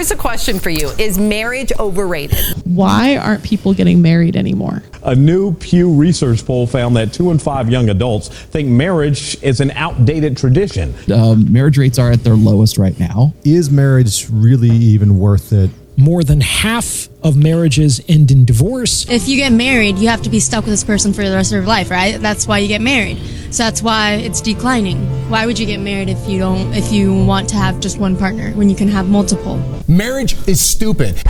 [0.00, 2.38] here's a question for you Is marriage overrated?
[2.64, 4.82] Why aren't people getting married anymore?
[5.02, 9.60] A new Pew Research poll found that two in five young adults think marriage is
[9.60, 10.94] an outdated tradition.
[11.12, 13.34] Um, marriage rates are at their lowest right now.
[13.44, 15.70] Is marriage really even worth it?
[16.00, 19.06] More than half of marriages end in divorce.
[19.10, 21.52] If you get married, you have to be stuck with this person for the rest
[21.52, 22.18] of your life, right?
[22.18, 23.18] That's why you get married.
[23.50, 24.96] So that's why it's declining.
[25.28, 28.16] Why would you get married if you don't if you want to have just one
[28.16, 29.62] partner when you can have multiple?
[29.88, 31.22] Marriage is stupid.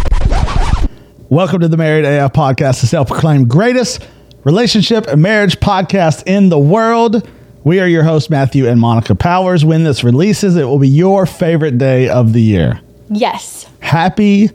[1.28, 4.06] Welcome to the Married AF podcast, the self-proclaimed greatest
[4.45, 7.28] relationship and marriage podcast in the world.
[7.64, 9.64] We are your hosts, Matthew and Monica Powers.
[9.64, 12.80] When this releases, it will be your favorite day of the year.
[13.09, 13.66] Yes.
[13.80, 14.50] Happy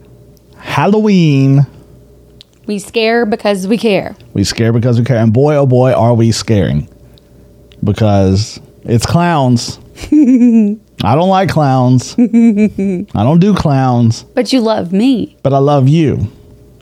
[0.66, 1.66] Halloween.
[2.66, 4.16] We scare because we care.
[4.34, 5.16] We scare because we care.
[5.18, 6.88] And boy, oh boy, are we scaring.
[7.82, 9.78] Because it's clowns.
[10.12, 12.14] I don't like clowns.
[12.18, 15.36] I don't do clowns, But you love me.
[15.42, 16.26] but I love you.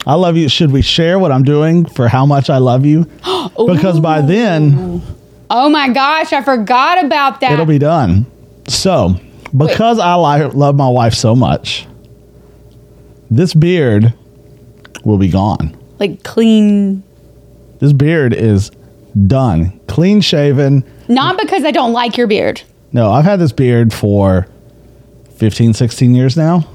[0.07, 0.49] I love you.
[0.49, 3.07] Should we share what I'm doing for how much I love you?
[3.57, 5.03] Because by then,
[5.51, 7.53] Oh my gosh, I forgot about that.
[7.53, 8.27] it'll be done.
[8.67, 9.15] So,
[9.57, 11.87] because I li- love my wife so much,
[13.31, 14.13] this beard
[15.05, 15.77] will be gone.
[15.99, 17.03] like clean.
[17.81, 18.71] This beard is
[19.27, 20.85] done, clean shaven.
[21.09, 22.63] Not because I don't like your beard.
[22.93, 24.47] No, I've had this beard for
[25.37, 26.67] 15, 16 years now.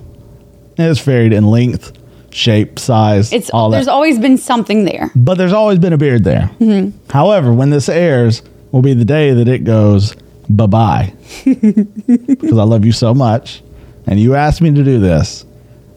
[0.78, 1.98] And it's varied in length,
[2.32, 3.92] shape, size, It's all there's that.
[3.92, 5.10] always been something there.
[5.16, 6.52] but there's always been a beard there.
[6.60, 6.98] Mm-hmm.
[7.12, 10.16] However, when this airs, will be the day that it goes
[10.50, 11.14] bye bye.
[11.46, 13.62] Because I love you so much.
[14.06, 15.46] And you asked me to do this.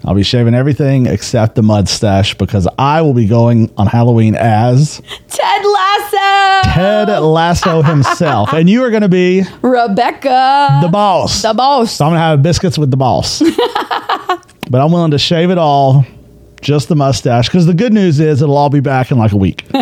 [0.05, 5.00] I'll be shaving everything except the mustache because I will be going on Halloween as
[5.28, 6.70] Ted Lasso.
[6.70, 8.53] Ted Lasso himself.
[8.53, 10.80] and you are going to be Rebecca.
[10.83, 11.42] the boss.
[11.42, 11.92] The boss.
[11.92, 13.41] So I'm gonna have biscuits with the boss.
[14.70, 16.05] but I'm willing to shave it all,
[16.62, 17.48] just the mustache.
[17.48, 19.64] Because the good news is it'll all be back in like a week.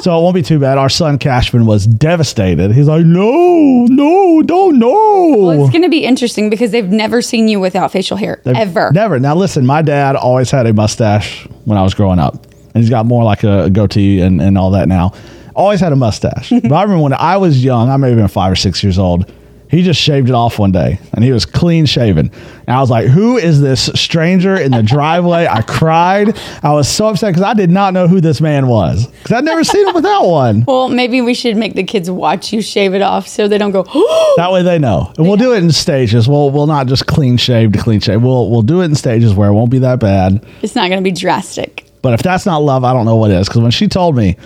[0.00, 0.78] so it won't be too bad.
[0.78, 2.72] Our son Cashman was devastated.
[2.72, 5.34] He's like, no, no, don't know.
[5.36, 8.56] Well, it's going to be interesting because they've never seen you without facial hair They've
[8.56, 8.90] ever.
[8.92, 9.20] Never.
[9.20, 12.34] Now listen, my dad always had a mustache when I was growing up.
[12.74, 15.12] And he's got more like a, goatee and, and all that now.
[15.54, 16.50] Always had a mustache.
[16.62, 18.98] but I remember when I was young, I may have been five or six years
[18.98, 19.30] old.
[19.72, 22.30] He just shaved it off one day and he was clean shaven.
[22.66, 25.46] And I was like, who is this stranger in the driveway?
[25.46, 26.38] I cried.
[26.62, 29.46] I was so upset because I did not know who this man was because I'd
[29.46, 30.64] never seen him without one.
[30.66, 33.70] Well, maybe we should make the kids watch you shave it off so they don't
[33.72, 33.84] go.
[34.36, 35.12] That way they know.
[35.16, 36.28] And we'll do it in stages.
[36.28, 38.22] We'll, we'll not just clean shave to clean shave.
[38.22, 40.44] We'll, we'll do it in stages where it won't be that bad.
[40.62, 41.86] it's not going to be drastic.
[42.02, 43.48] But if that's not love, I don't know what is.
[43.48, 44.36] Because when she told me,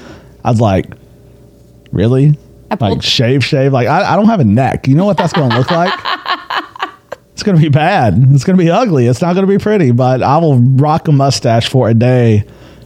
[0.45, 0.87] I was like,
[1.91, 2.37] really?
[2.81, 3.73] Like shave, shave.
[3.73, 4.89] Like I, I don't have a neck.
[4.89, 5.93] You know what that's going to look like?
[7.33, 8.15] it's going to be bad.
[8.33, 9.07] It's going to be ugly.
[9.07, 9.93] It's not going to be pretty.
[9.93, 12.45] But I will rock a mustache for a day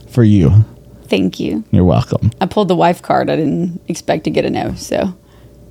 [0.08, 0.64] for you.
[1.04, 1.64] Thank you.
[1.70, 2.30] You're welcome.
[2.41, 3.30] I pulled the wife card.
[3.30, 4.74] I didn't expect to get a no.
[4.74, 5.14] So,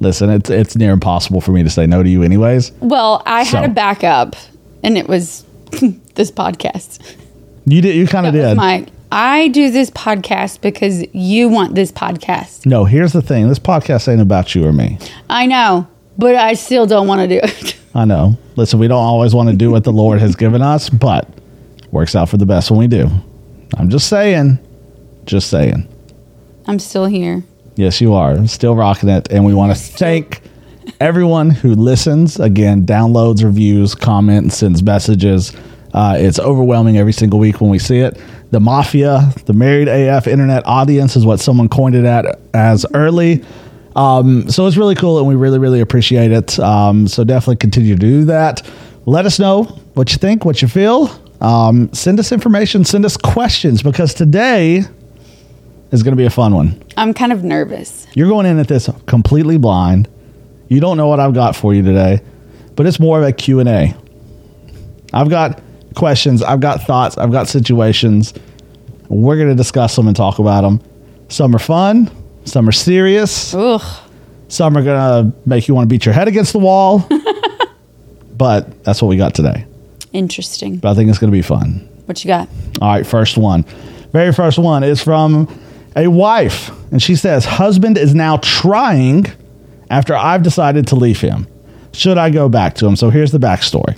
[0.01, 2.71] Listen, it's it's near impossible for me to say no to you, anyways.
[2.79, 4.35] well, I had a backup,
[4.83, 5.45] and it was
[6.15, 7.15] this podcast.
[7.65, 7.95] You did.
[7.95, 8.57] You kind of did.
[8.57, 8.87] my.
[9.11, 12.65] I do this podcast because you want this podcast.
[12.65, 13.47] no, here's the thing.
[13.49, 14.99] This podcast ain't about you or me.
[15.29, 15.87] I know,
[16.17, 17.75] but I still don't want to do it.
[17.95, 18.37] I know.
[18.55, 21.27] Listen, we don't always want to do what the Lord has given us, but
[21.91, 23.09] works out for the best when we do.
[23.77, 24.59] I'm just saying.
[25.25, 25.87] Just saying.
[26.67, 27.43] I'm still here.
[27.75, 28.45] Yes, you are.
[28.47, 29.31] Still rocking it.
[29.31, 30.41] And we want to thank
[30.99, 32.39] everyone who listens.
[32.39, 35.55] Again, downloads, reviews, comments, sends messages.
[35.93, 38.19] Uh, it's overwhelming every single week when we see it.
[38.51, 43.43] The Mafia, the Married AF Internet audience is what someone coined it at as early.
[43.95, 46.59] Um, so it's really cool and we really, really appreciate it.
[46.59, 48.61] Um, so definitely continue to do that.
[49.05, 49.63] Let us know
[49.93, 51.09] what you think, what you feel.
[51.41, 54.83] Um, send us information, send us questions because today
[55.91, 56.81] is going to be a fun one.
[56.97, 58.05] I'm kind of nervous.
[58.13, 60.07] You're going in at this completely blind.
[60.67, 62.21] You don't know what I've got for you today,
[62.75, 63.95] but it's more of a Q&A.
[65.13, 65.61] I've got
[65.95, 68.33] questions, I've got thoughts, I've got situations.
[69.09, 70.81] We're going to discuss them and talk about them.
[71.29, 72.11] Some are fun,
[72.45, 73.81] some are serious, Ugh.
[74.47, 77.07] some are going to make you want to beat your head against the wall.
[78.37, 79.65] but that's what we got today.
[80.13, 80.77] Interesting.
[80.77, 81.87] But I think it's going to be fun.
[82.05, 82.49] What you got?
[82.81, 83.63] All right, first one.
[84.11, 85.47] Very first one is from
[85.95, 86.71] a wife.
[86.91, 89.27] And she says, Husband is now trying
[89.91, 91.47] after I've decided to leave him.
[91.93, 92.95] Should I go back to him?
[92.95, 93.97] So here's the backstory.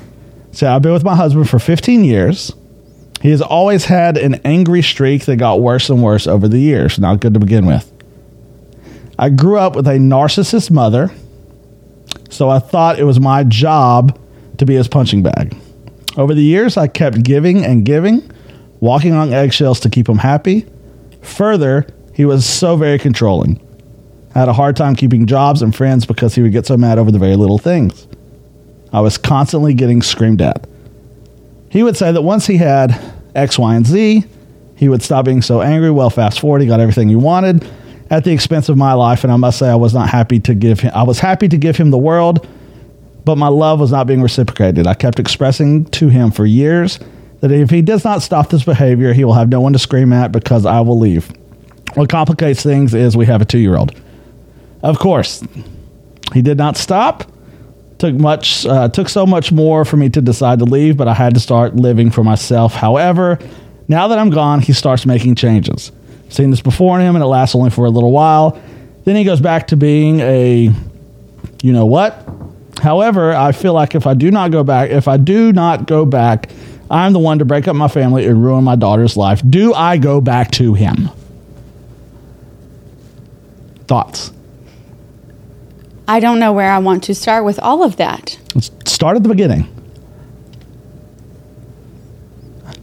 [0.51, 2.53] So I've been with my husband for 15 years.
[3.21, 6.99] He has always had an angry streak that got worse and worse over the years.
[6.99, 7.91] Not good to begin with.
[9.17, 11.11] I grew up with a narcissist mother,
[12.29, 14.19] so I thought it was my job
[14.57, 15.55] to be his punching bag.
[16.17, 18.29] Over the years, I kept giving and giving,
[18.79, 20.65] walking on eggshells to keep him happy.
[21.21, 23.61] Further, he was so very controlling.
[24.33, 26.97] I had a hard time keeping jobs and friends because he would get so mad
[26.97, 28.07] over the very little things.
[28.93, 30.67] I was constantly getting screamed at.
[31.69, 32.99] He would say that once he had
[33.33, 34.25] X, Y, and Z,
[34.75, 35.91] he would stop being so angry.
[35.91, 37.67] Well, fast forward, he got everything he wanted
[38.09, 40.53] at the expense of my life, and I must say I was not happy to
[40.53, 40.91] give him.
[40.93, 42.45] I was happy to give him the world,
[43.23, 44.85] but my love was not being reciprocated.
[44.85, 46.99] I kept expressing to him for years
[47.39, 50.11] that if he does not stop this behavior, he will have no one to scream
[50.11, 51.31] at because I will leave.
[51.93, 53.95] What complicates things is we have a two-year-old.
[54.83, 55.43] Of course,
[56.33, 57.30] he did not stop.
[58.01, 61.13] Took much, uh, took so much more for me to decide to leave, but I
[61.13, 62.73] had to start living for myself.
[62.73, 63.37] However,
[63.87, 65.91] now that I'm gone, he starts making changes.
[66.25, 68.59] I've Seen this before in him, and it lasts only for a little while.
[69.03, 70.71] Then he goes back to being a,
[71.61, 72.27] you know what?
[72.81, 76.03] However, I feel like if I do not go back, if I do not go
[76.03, 76.49] back,
[76.89, 79.43] I'm the one to break up my family and ruin my daughter's life.
[79.47, 81.11] Do I go back to him?
[83.85, 84.33] Thoughts?
[86.07, 88.37] I don't know where I want to start with all of that.
[88.55, 89.67] Let's start at the beginning.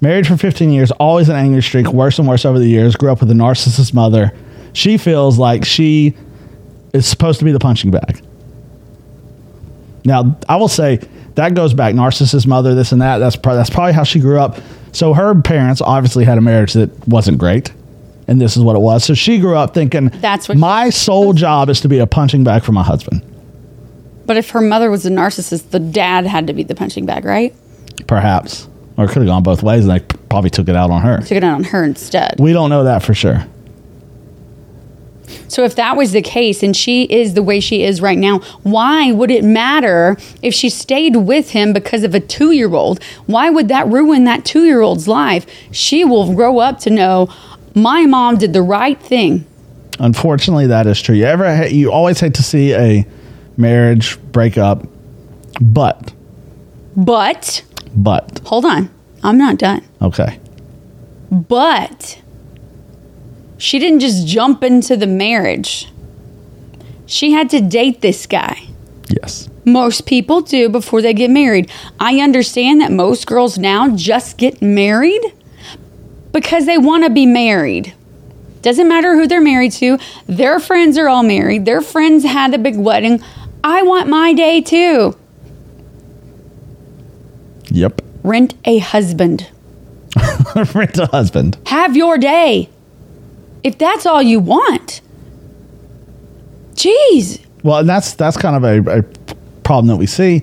[0.00, 2.94] Married for 15 years, always an angry streak, worse and worse over the years.
[2.94, 4.32] Grew up with a narcissist mother.
[4.72, 6.14] She feels like she
[6.92, 8.22] is supposed to be the punching bag.
[10.04, 11.00] Now, I will say
[11.34, 13.18] that goes back narcissist mother, this and that.
[13.18, 14.58] That's that's probably how she grew up.
[14.92, 17.72] So her parents obviously had a marriage that wasn't great,
[18.28, 19.04] and this is what it was.
[19.04, 22.44] So she grew up thinking That's what- my sole job is to be a punching
[22.44, 23.22] bag for my husband.
[24.26, 27.25] But if her mother was a narcissist, the dad had to be the punching bag,
[27.25, 27.54] right?
[28.06, 31.00] Perhaps, or it could have gone both ways, and they probably took it out on
[31.00, 31.19] her.
[31.22, 32.36] Took it out on her instead.
[32.38, 33.46] We don't know that for sure.
[35.48, 38.38] So if that was the case and she is the way she is right now,
[38.62, 43.02] why would it matter if she stayed with him because of a 2-year-old?
[43.26, 45.46] Why would that ruin that 2-year-old's life?
[45.70, 47.28] She will grow up to know
[47.74, 49.44] my mom did the right thing.
[49.98, 51.14] Unfortunately, that is true.
[51.14, 53.06] You ever ha- you always hate to see a
[53.56, 54.86] marriage break up,
[55.60, 56.12] but
[56.96, 57.62] But
[57.96, 58.90] but hold on.
[59.24, 59.82] I'm not done.
[60.00, 60.38] okay,
[61.30, 62.20] But
[63.56, 65.92] she didn't just jump into the marriage.
[67.06, 68.62] She had to date this guy.
[69.08, 71.68] yes, Most people do before they get married.
[71.98, 75.22] I understand that most girls now just get married
[76.38, 77.93] because they want to be married.
[78.62, 79.99] Doesn't matter who they're married to.
[80.26, 81.64] Their friends are all married.
[81.64, 83.20] Their friends had a big wedding.
[83.64, 85.17] I want my day too.
[87.70, 88.00] yep.
[88.23, 89.50] Rent a husband.
[90.75, 91.58] Rent a husband.
[91.67, 92.69] Have your day.
[93.64, 95.00] If that's all you want.
[96.75, 97.44] Jeez.
[97.64, 99.02] Well, and that's that's kind of a, a
[99.64, 100.43] problem that we see.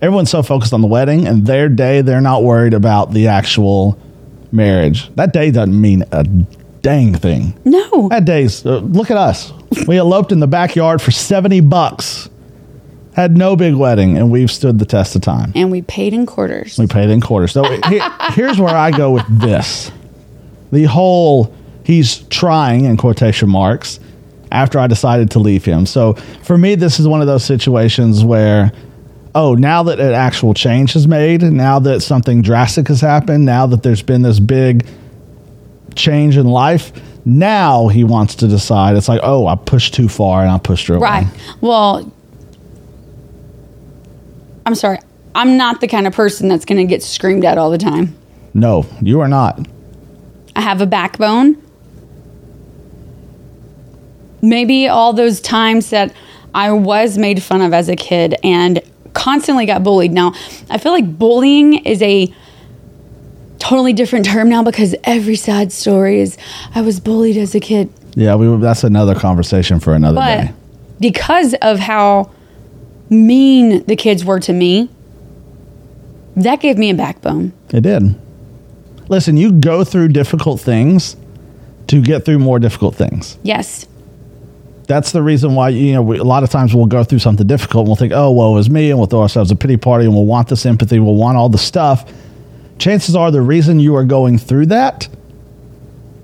[0.00, 3.98] Everyone's so focused on the wedding and their day, they're not worried about the actual
[4.52, 5.14] marriage.
[5.16, 6.24] That day doesn't mean a
[6.82, 7.54] dang thing.
[7.64, 8.08] No.
[8.08, 9.52] That day's uh, look at us.
[9.86, 12.28] We eloped in the backyard for seventy bucks.
[13.14, 15.52] Had no big wedding, and we've stood the test of time.
[15.54, 16.78] And we paid in quarters.
[16.78, 17.52] We paid in quarters.
[17.52, 18.00] So he-
[18.30, 19.90] here's where I go with this:
[20.70, 24.00] the whole he's trying in quotation marks
[24.50, 25.84] after I decided to leave him.
[25.86, 28.72] So for me, this is one of those situations where.
[29.34, 33.66] Oh, now that an actual change has made, now that something drastic has happened, now
[33.66, 34.86] that there's been this big
[35.94, 36.92] change in life,
[37.24, 38.96] now he wants to decide.
[38.96, 41.08] It's like, oh, I pushed too far and I pushed her away.
[41.08, 41.26] Right.
[41.60, 42.12] Well,
[44.66, 44.98] I'm sorry.
[45.34, 48.14] I'm not the kind of person that's going to get screamed at all the time.
[48.52, 49.66] No, you are not.
[50.54, 51.56] I have a backbone.
[54.42, 56.12] Maybe all those times that
[56.54, 58.82] I was made fun of as a kid and
[59.14, 60.12] constantly got bullied.
[60.12, 60.32] Now,
[60.70, 62.32] I feel like bullying is a
[63.58, 66.36] totally different term now because every sad story is
[66.74, 67.92] I was bullied as a kid.
[68.14, 70.52] Yeah, we, that's another conversation for another But day.
[71.00, 72.30] because of how
[73.08, 74.90] mean the kids were to me,
[76.36, 77.52] that gave me a backbone.
[77.72, 78.18] It did.
[79.08, 81.16] Listen, you go through difficult things
[81.88, 83.38] to get through more difficult things.
[83.42, 83.86] Yes.
[84.92, 87.46] That's the reason why you know we, a lot of times we'll go through something
[87.46, 90.04] difficult and we'll think, "Oh, woe is me," and we'll throw ourselves a pity party
[90.04, 92.12] and we'll want the sympathy, we'll want all the stuff.
[92.76, 95.08] Chances are the reason you are going through that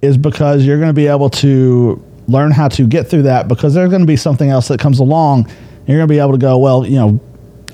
[0.03, 3.73] is because you're going to be able to learn how to get through that because
[3.73, 5.47] there's going to be something else that comes along.
[5.47, 7.21] And you're going to be able to go, well, you know,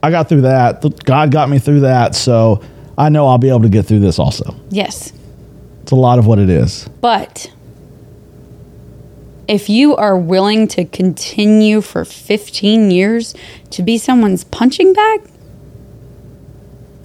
[0.00, 0.80] I got through that.
[1.04, 2.62] God got me through that, so
[2.96, 4.54] I know I'll be able to get through this also.
[4.70, 5.12] Yes.
[5.82, 6.88] It's a lot of what it is.
[7.00, 7.50] But
[9.48, 13.34] if you are willing to continue for 15 years
[13.70, 15.20] to be someone's punching bag,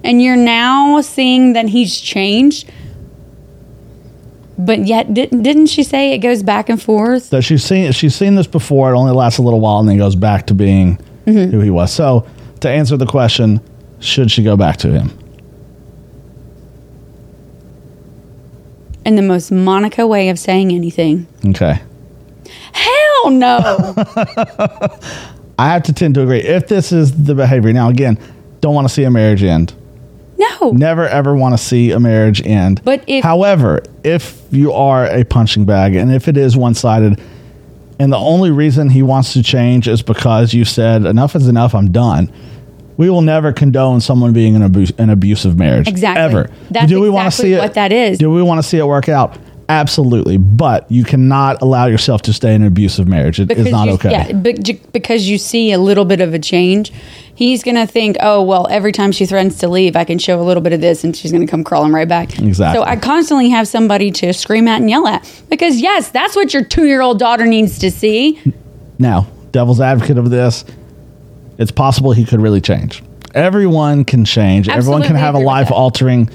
[0.03, 2.69] and you're now seeing that he's changed.
[4.57, 7.29] But yet, didn't didn't she say it goes back and forth?
[7.29, 8.93] that she's seen she's seen this before.
[8.93, 11.51] It only lasts a little while and then goes back to being Mm-hmm.
[11.51, 11.93] who he was.
[11.93, 12.25] So
[12.61, 13.61] to answer the question,
[13.99, 15.11] should she go back to him?
[19.05, 21.27] In the most Monica way of saying anything.
[21.45, 21.81] Okay.
[23.23, 23.93] Hell no.
[25.59, 26.39] I have to tend to agree.
[26.39, 28.17] If this is the behavior, now again,
[28.61, 29.73] don't want to see a marriage end.
[30.37, 30.71] no.
[30.71, 32.81] Never ever want to see a marriage end.
[32.83, 37.19] But if- however, if you are a punching bag and if it is one sided,
[37.99, 41.75] and the only reason he wants to change is because you said enough is enough,
[41.75, 42.31] I'm done.
[42.95, 45.87] We will never condone someone being in abuse, an abusive marriage.
[45.87, 46.21] Exactly.
[46.21, 46.49] Ever.
[46.69, 47.59] That's do we want to see it?
[47.59, 48.17] what that is.
[48.17, 49.37] Do we want to see it work out?
[49.69, 50.37] Absolutely.
[50.37, 53.39] But you cannot allow yourself to stay in an abusive marriage.
[53.39, 54.11] It is not you, okay.
[54.11, 56.91] Yeah, but because you see a little bit of a change,
[57.35, 60.43] he's gonna think, oh well, every time she threatens to leave, I can show a
[60.43, 62.39] little bit of this, and she's gonna come crawling right back.
[62.39, 62.81] Exactly.
[62.81, 66.51] So I constantly have somebody to scream at and yell at because yes, that's what
[66.51, 68.41] your two-year-old daughter needs to see.
[68.97, 70.65] Now, devil's advocate of this,
[71.59, 73.03] it's possible he could really change.
[73.35, 74.67] Everyone can change.
[74.67, 76.31] Everyone can have a life altering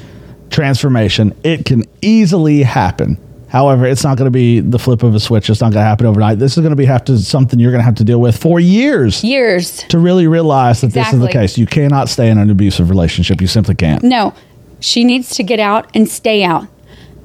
[0.50, 1.34] transformation.
[1.42, 3.18] It can easily happen.
[3.48, 5.48] However, it's not going to be the flip of a switch.
[5.48, 6.40] It's not going to happen overnight.
[6.40, 8.36] This is going to be have to something you're going to have to deal with
[8.36, 9.84] for years Years.
[9.84, 11.56] to really realize that this is the case.
[11.56, 13.40] You cannot stay in an abusive relationship.
[13.40, 14.02] You simply can't.
[14.02, 14.34] No,
[14.80, 16.66] she needs to get out and stay out.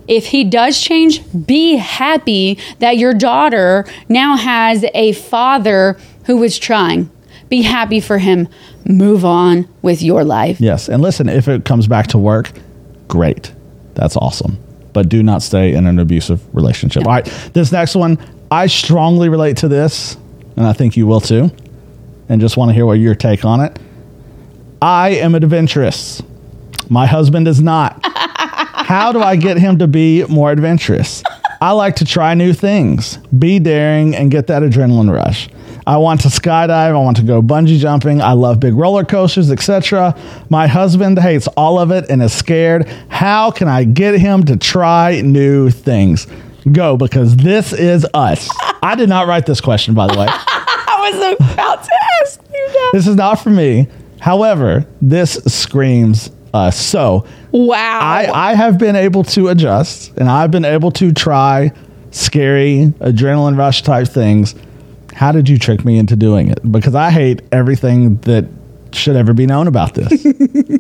[0.08, 6.60] If he does change, be happy that your daughter now has a father who was
[6.60, 7.10] trying.
[7.50, 8.48] Be happy for him.
[8.88, 10.62] Move on with your life.
[10.62, 10.88] Yes.
[10.90, 12.52] And listen, if it comes back to work,
[13.10, 13.52] great.
[13.96, 14.58] That's awesome.
[14.94, 17.06] But do not stay in an abusive relationship.
[17.06, 17.26] All right.
[17.54, 18.18] This next one,
[18.50, 20.16] I strongly relate to this,
[20.56, 21.52] and I think you will too.
[22.30, 23.78] And just want to hear what your take on it.
[24.82, 26.22] I am an adventurous.
[26.90, 28.00] My husband is not.
[28.06, 31.22] How do I get him to be more adventurous?
[31.62, 35.50] I like to try new things, be daring, and get that adrenaline rush.
[35.90, 36.70] I want to skydive.
[36.70, 38.22] I want to go bungee jumping.
[38.22, 40.16] I love big roller coasters, etc.
[40.48, 42.88] My husband hates all of it and is scared.
[43.08, 46.28] How can I get him to try new things?
[46.72, 48.48] Go because this is us.
[48.84, 50.28] I did not write this question, by the way.
[50.30, 52.92] I was about to ask you that.
[52.94, 53.88] This is not for me.
[54.20, 56.80] However, this screams us.
[56.80, 58.00] So Wow.
[58.00, 61.72] I, I have been able to adjust and I've been able to try
[62.12, 64.54] scary adrenaline rush type things.
[65.20, 66.72] How did you trick me into doing it?
[66.72, 68.46] Because I hate everything that
[68.94, 70.24] should ever be known about this.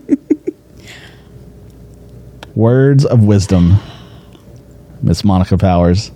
[2.55, 3.75] Words of wisdom,
[5.01, 6.13] Miss Monica Powers.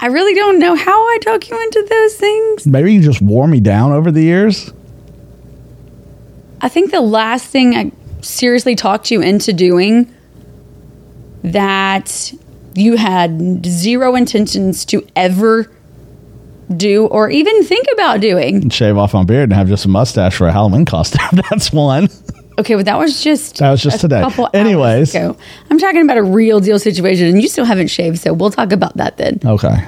[0.00, 2.66] I really don't know how I talk you into those things.
[2.66, 4.72] Maybe you just wore me down over the years.
[6.60, 10.12] I think the last thing I seriously talked you into doing
[11.44, 12.34] that
[12.74, 15.70] you had zero intentions to ever
[16.76, 18.68] do or even think about doing.
[18.70, 21.40] Shave off my beard and have just a mustache for a Halloween costume.
[21.50, 22.08] That's one.
[22.58, 24.20] Okay, but that was just That was just a today.
[24.20, 25.14] couple hours Anyways.
[25.14, 25.36] ago.
[25.70, 28.70] I'm talking about a real deal situation, and you still haven't shaved, so we'll talk
[28.70, 29.40] about that then.
[29.44, 29.84] Okay.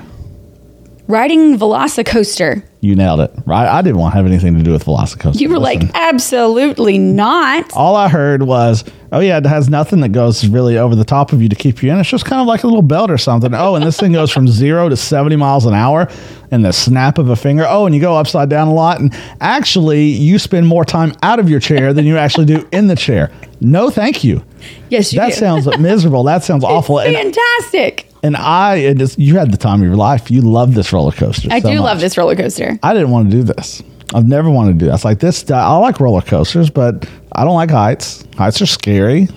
[1.09, 2.63] Riding Velocicoaster.
[2.81, 3.33] You nailed it.
[3.47, 3.67] Right?
[3.69, 5.41] I didn't want to have anything to do with Velocicoaster.
[5.41, 5.87] You were Listen.
[5.87, 7.73] like, absolutely not.
[7.75, 11.33] all I heard was, oh yeah, it has nothing that goes really over the top
[11.33, 11.99] of you to keep you in.
[11.99, 13.55] It's just kind of like a little belt or something.
[13.55, 16.09] Oh, and this thing goes from zero to 70 miles an hour
[16.53, 17.65] in the snap of a finger.
[17.69, 19.01] Oh, and you go upside down a lot.
[19.01, 22.87] And actually, you spend more time out of your chair than you actually do in
[22.89, 23.33] the chair.
[23.61, 24.45] No, thank you.
[24.91, 25.37] Yes, you That do.
[25.37, 26.23] sounds miserable.
[26.25, 27.01] That sounds awful.
[27.01, 28.06] And, fantastic.
[28.27, 30.31] And I, it just, you had the time of your life.
[30.31, 31.49] You love this roller coaster.
[31.51, 31.85] I so do much.
[31.85, 32.79] love this roller coaster.
[32.83, 33.83] I didn't want to do this.
[34.15, 35.05] I've never wanted to do this.
[35.05, 38.25] Like this, I like roller coasters, but I don't like heights.
[38.37, 39.29] Heights are scary.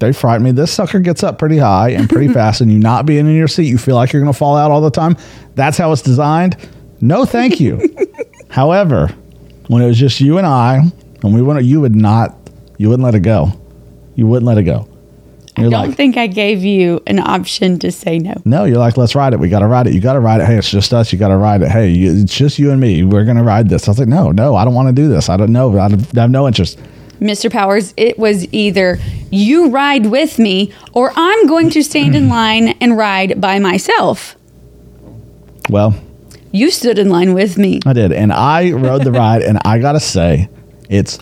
[0.00, 0.50] They frighten me.
[0.50, 3.48] This sucker gets up pretty high and pretty fast, and you not being in your
[3.48, 5.16] seat, you feel like you're going to fall out all the time.
[5.54, 6.56] That's how it's designed.
[7.00, 7.80] No, thank you.
[8.50, 9.08] However,
[9.68, 10.80] when it was just you and I,
[11.22, 12.36] and we went, you would not,
[12.78, 13.52] you wouldn't let it go.
[14.14, 14.88] You wouldn't let it go.
[15.56, 18.34] I You're don't like, think I gave you an option to say no.
[18.44, 19.38] no, you're like, let's ride it.
[19.38, 19.94] We got to ride it.
[19.94, 20.46] You got to ride it.
[20.46, 21.12] Hey, it's just us.
[21.12, 21.70] You got to ride it.
[21.70, 23.04] Hey, you, it's just you and me.
[23.04, 23.86] We're going to ride this.
[23.86, 25.28] I was like, no, no, I don't want to do this.
[25.28, 25.78] I don't know.
[25.78, 26.78] I, don't- I have no interest.
[27.20, 27.50] Mr.
[27.50, 28.98] Powers, it was either
[29.30, 34.34] you ride with me or I'm going to stand in line and ride by myself.
[35.70, 35.94] Well,
[36.50, 37.80] You stood in line with me.
[37.86, 38.12] I did.
[38.12, 40.48] And I rode the ride, and I got to say,
[40.90, 41.18] it's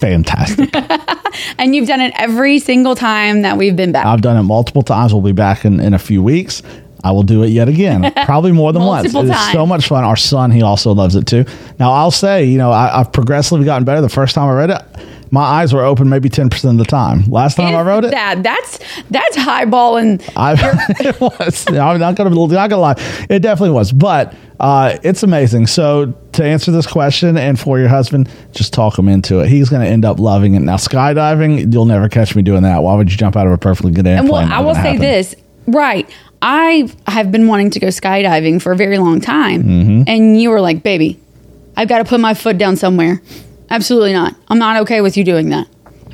[0.00, 0.74] fantastic.
[1.58, 4.06] And you've done it every single time that we've been back.
[4.06, 5.12] I've done it multiple times.
[5.12, 6.62] We'll be back in, in a few weeks.
[7.02, 9.06] I will do it yet again, probably more than once.
[9.06, 10.04] It Multiple so much fun.
[10.04, 11.44] Our son, he also loves it too.
[11.78, 14.00] Now, I'll say, you know, I, I've progressively gotten better.
[14.00, 14.82] The first time I read it,
[15.30, 17.24] my eyes were open maybe 10% of the time.
[17.30, 18.78] Last time I wrote it, That that's
[19.10, 20.22] that's highballing.
[20.36, 20.54] I,
[21.00, 21.66] it was.
[21.68, 22.96] I'm not gonna not gonna lie.
[23.28, 25.66] It definitely was, but uh, it's amazing.
[25.68, 29.48] So to answer this question, and for your husband, just talk him into it.
[29.48, 30.60] He's gonna end up loving it.
[30.60, 32.82] Now skydiving, you'll never catch me doing that.
[32.82, 34.42] Why would you jump out of a perfectly good airplane?
[34.42, 35.00] And well, I will say happen.
[35.00, 35.34] this.
[35.66, 36.10] Right.
[36.42, 39.62] I have been wanting to go skydiving for a very long time.
[39.62, 40.02] Mm-hmm.
[40.06, 41.20] And you were like, baby,
[41.76, 43.20] I've got to put my foot down somewhere.
[43.70, 44.34] Absolutely not.
[44.48, 45.68] I'm not okay with you doing that.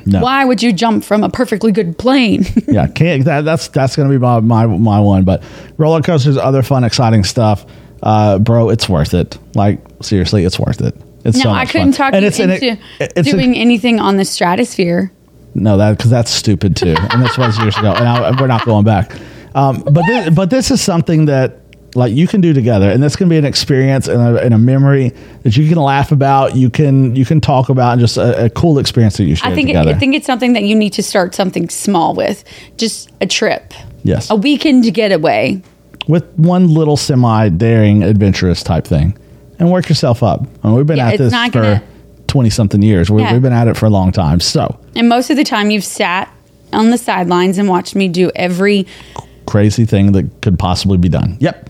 [0.05, 0.21] No.
[0.21, 2.45] Why would you jump from a perfectly good plane?
[2.67, 5.25] yeah, can't that, that's that's gonna be my, my my one.
[5.25, 5.43] But
[5.77, 7.65] roller coasters, other fun, exciting stuff,
[8.03, 8.69] uh, bro.
[8.69, 9.37] It's worth it.
[9.53, 10.95] Like seriously, it's worth it.
[11.25, 12.11] It's no, so I couldn't fun.
[12.11, 15.11] talk And you it's into it's a- doing anything on the stratosphere.
[15.55, 18.63] No, that because that's stupid too, and this was years ago, and I, we're not
[18.63, 19.11] going back.
[19.55, 21.59] Um, but this, but this is something that
[21.97, 24.57] like you can do together, and this can be an experience and a, and a
[24.57, 25.11] memory
[25.43, 28.49] that you can laugh about, you can you can talk about, and just a, a
[28.51, 29.91] cool experience that you share I think it, together.
[29.91, 32.43] I think it's something that you need to start something small with,
[32.77, 33.73] just a trip,
[34.03, 35.61] yes, a weekend getaway.
[36.07, 39.17] with one little semi daring, adventurous type thing,
[39.59, 40.45] and work yourself up.
[40.63, 41.83] I mean, we've been Yeah, at this for gonna-
[42.27, 43.09] twenty something years.
[43.09, 43.33] We, Yeah.
[43.33, 45.83] We've been at it for a long time, so And most of the time, you've
[45.83, 46.31] sat
[46.73, 48.85] on the sidelines and watched me do every
[49.47, 51.37] crazy thing that could possibly be done.
[51.39, 51.69] Yep.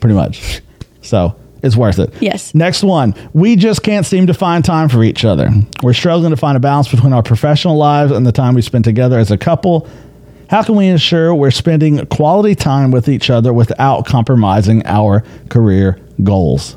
[0.00, 0.60] Pretty much.
[1.02, 2.12] So it's worth it.
[2.20, 2.54] Yes.
[2.54, 3.14] Next one.
[3.32, 5.50] We just can't seem to find time for each other.
[5.82, 8.84] We're struggling to find a balance between our professional lives and the time we spend
[8.84, 9.88] together as a couple.
[10.48, 16.00] How can we ensure we're spending quality time with each other without compromising our career
[16.24, 16.76] goals?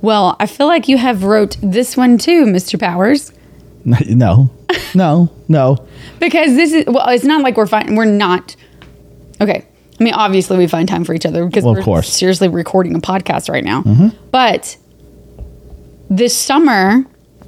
[0.00, 2.78] Well, I feel like you have wrote this one too, Mr.
[2.78, 3.32] Powers,
[3.84, 4.50] No,
[4.94, 5.86] no, no.
[6.18, 7.96] because this is well, it's not like we're fine.
[7.96, 8.56] We're not.
[9.40, 9.66] Okay,
[9.98, 12.06] I mean, obviously we find time for each other because Well, we're course.
[12.08, 12.14] Mm-hmm.
[12.14, 13.82] seriously recording a podcast right now.
[14.30, 14.76] But
[16.10, 17.04] this summer,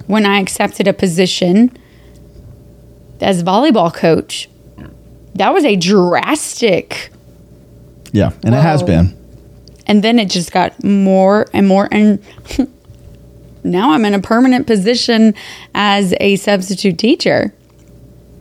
[0.06, 1.76] when I accepted a position
[3.20, 4.48] as volleyball coach,
[5.34, 7.10] that was a drastic
[8.12, 9.16] Yeah, and it has been.
[9.86, 12.22] and then it just got more and more and
[13.64, 15.34] now i'm in a permanent position
[15.74, 17.52] as a substitute teacher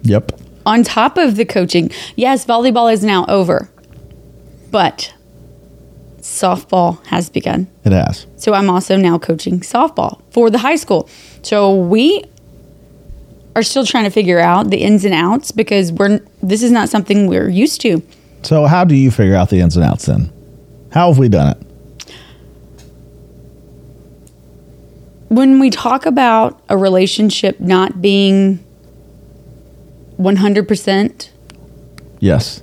[0.03, 0.31] Yep.
[0.65, 3.69] on top of the coaching yes volleyball is now over
[4.71, 5.13] but
[6.19, 8.25] softball has begun It has.
[8.37, 11.07] so i'm also now coaching softball for the high school
[11.43, 12.23] so we
[13.55, 16.89] are still trying to figure out the ins and outs because we're this is not
[16.89, 18.01] something we're used to
[18.43, 20.29] So, how do you figure out the ins and outs then?
[20.91, 21.57] How have we done it?
[25.29, 28.59] when we talk about a relationship not being
[30.19, 31.29] 100%,
[32.19, 32.61] Yes.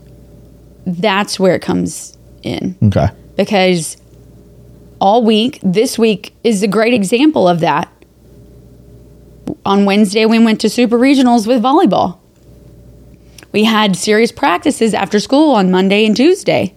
[0.87, 2.77] That's where it comes in.
[2.83, 3.09] Okay.
[3.37, 3.97] Because
[5.01, 7.89] all week, this week is a great example of that.
[9.65, 12.19] On Wednesday, we went to super regionals with volleyball.
[13.53, 16.75] We had serious practices after school on Monday and Tuesday.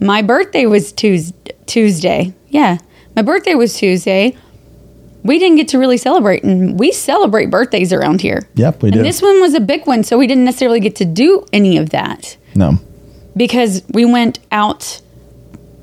[0.00, 1.32] My birthday was Tues-
[1.66, 2.34] Tuesday.
[2.48, 2.78] Yeah,
[3.14, 4.36] my birthday was Tuesday.
[5.24, 8.48] We didn't get to really celebrate, and we celebrate birthdays around here.
[8.54, 11.04] Yep, we and this one was a big one, so we didn't necessarily get to
[11.04, 12.78] do any of that No.
[13.36, 15.00] Because we went out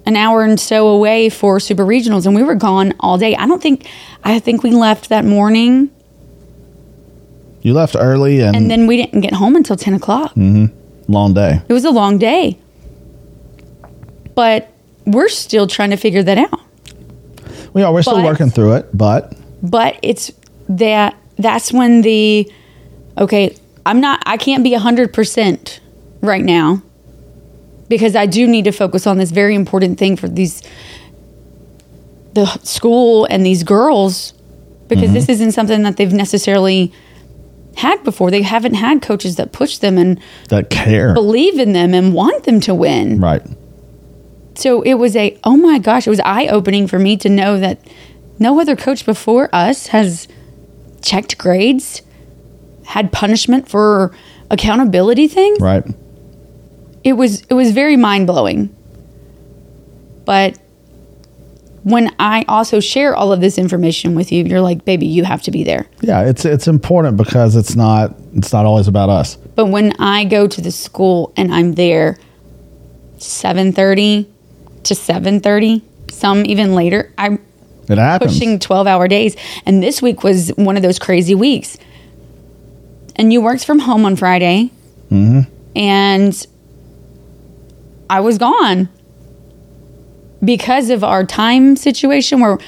[0.06, 3.36] an hour and so away for super regionals and we were gone all day.
[3.36, 3.88] I don't think
[4.24, 5.90] I think we left that morning
[7.62, 10.32] You left early and, and then we didn't get home until ten o'clock.
[10.36, 11.12] Mm-hmm.
[11.12, 11.62] long day.
[11.70, 12.60] It was a long day.
[14.36, 14.70] But
[15.06, 16.60] we're still trying to figure that out.
[17.74, 17.94] We are.
[17.94, 20.32] We're still But- working through it, but But it's
[20.70, 22.52] that that's when the
[23.18, 25.80] okay, I'm not I can't be 100%
[26.22, 26.82] right now
[27.88, 30.62] because I do need to focus on this very important thing for these
[32.34, 34.34] the school and these girls
[34.88, 35.32] because this mm-hmm.
[35.34, 36.92] isn't something that they've necessarily
[37.76, 38.32] had before.
[38.32, 40.20] They haven't had coaches that push them and
[40.50, 41.14] that care.
[41.14, 43.20] believe in them and want them to win.
[43.20, 43.44] Right.
[44.56, 47.60] So it was a oh my gosh, it was eye opening for me to know
[47.60, 47.80] that
[48.40, 50.28] no other coach before us has
[51.02, 52.02] checked grades,
[52.86, 54.14] had punishment for
[54.50, 55.60] accountability things.
[55.60, 55.84] Right.
[57.04, 58.76] It was it was very mind blowing.
[60.26, 60.58] But
[61.84, 65.42] when I also share all of this information with you, you're like, baby, you have
[65.44, 65.86] to be there.
[66.02, 69.36] Yeah, it's it's important because it's not it's not always about us.
[69.56, 72.18] But when I go to the school and I'm there
[73.18, 74.28] 7:30
[74.84, 77.40] to 7:30, some even later, I'm
[77.90, 78.32] It happens.
[78.34, 79.36] pushing 12-hour days
[79.66, 81.78] and this week was one of those crazy weeks.
[83.16, 84.72] And you worked from home on Friday.
[85.12, 85.42] Mm-hmm.
[85.76, 86.48] And
[88.14, 88.90] I was gone
[90.46, 92.60] because of our time situation where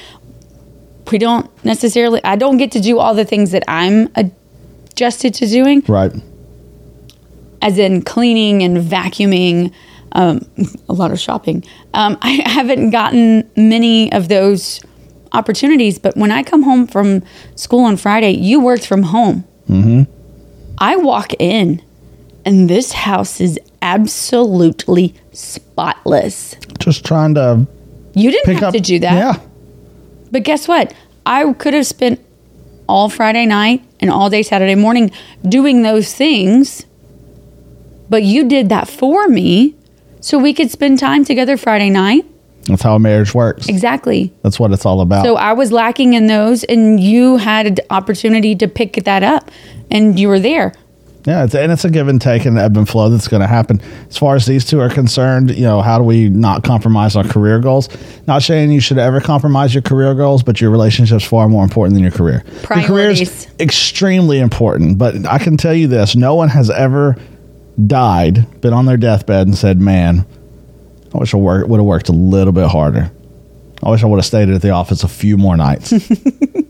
[1.12, 5.46] we don't necessarily, I don't get to do all the things that I'm adjusted to
[5.46, 6.10] doing, Right.
[7.62, 9.70] as in cleaning and vacuuming,
[10.10, 10.40] um,
[10.88, 11.62] a lot of shopping.
[11.94, 14.80] Um, I haven't gotten many of those
[15.30, 17.22] opportunities, but when I come home from
[17.54, 19.44] school on Friday, you worked from home.
[19.70, 20.10] Mm-hmm.
[20.78, 21.82] I walk in
[22.44, 26.56] and this house is absolutely spotless.
[26.78, 27.66] Just trying to
[28.14, 29.14] You didn't pick have up to do that.
[29.14, 29.46] Yeah.
[30.30, 30.94] But guess what?
[31.24, 32.24] I could have spent
[32.88, 35.10] all Friday night and all day Saturday morning
[35.48, 36.86] doing those things.
[38.08, 39.74] But you did that for me
[40.20, 42.24] so we could spend time together Friday night.
[42.64, 43.68] That's how a marriage works.
[43.68, 44.32] Exactly.
[44.42, 45.24] That's what it's all about.
[45.24, 49.50] So I was lacking in those and you had an opportunity to pick that up
[49.90, 50.72] and you were there.
[51.26, 53.48] Yeah, it's, and it's a give and take and ebb and flow that's going to
[53.48, 53.80] happen.
[54.08, 57.24] As far as these two are concerned, you know, how do we not compromise our
[57.24, 57.88] career goals?
[58.28, 61.94] Not saying you should ever compromise your career goals, but your relationship's far more important
[61.94, 62.44] than your career.
[62.62, 62.68] Priorities.
[62.68, 63.60] Your career's Priorities.
[63.60, 67.16] extremely important, but I can tell you this: no one has ever
[67.86, 70.24] died, been on their deathbed, and said, "Man,
[71.12, 73.10] I wish I work, would have worked a little bit harder.
[73.82, 75.92] I wish I would have stayed at the office a few more nights."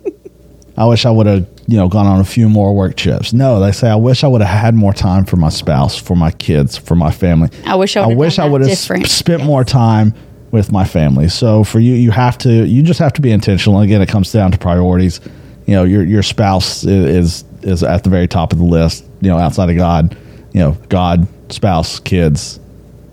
[0.78, 3.32] I wish I would have, you know, gone on a few more work trips.
[3.32, 6.14] No, they say I wish I would have had more time for my spouse, for
[6.14, 7.48] my kids, for my family.
[7.64, 9.06] I wish I I wish I would have different.
[9.08, 10.14] spent more time
[10.50, 11.28] with my family.
[11.28, 13.80] So for you, you have to, you just have to be intentional.
[13.80, 15.20] Again, it comes down to priorities.
[15.66, 19.04] You know, your your spouse is is at the very top of the list.
[19.20, 20.16] You know, outside of God,
[20.52, 22.60] you know, God, spouse, kids,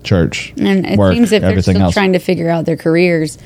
[0.04, 1.94] church, And it work, seems if they're everything still else.
[1.94, 3.38] trying to figure out their careers,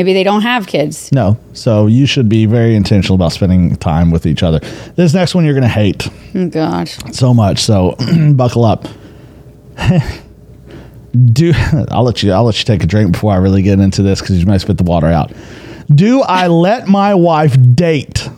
[0.00, 1.12] maybe they don't have kids.
[1.12, 1.36] No.
[1.52, 4.58] So you should be very intentional about spending time with each other.
[4.96, 6.96] This next one you're going to hate Oh, gosh.
[7.12, 7.58] so much.
[7.58, 7.96] So
[8.32, 8.88] buckle up.
[11.32, 11.52] Do
[11.90, 14.20] I'll let you I'll let you take a drink before I really get into this
[14.20, 15.32] because you might spit the water out.
[15.92, 18.28] Do I let my wife date Is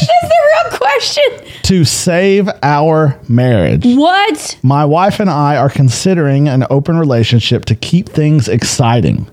[0.00, 1.24] this the real question?
[1.66, 3.84] To save our marriage?
[3.84, 4.56] What?
[4.62, 9.28] My wife and I are considering an open relationship to keep things exciting.